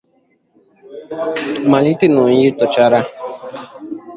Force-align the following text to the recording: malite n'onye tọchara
malite 1.69 2.05
n'onye 2.11 2.47
tọchara 2.59 2.99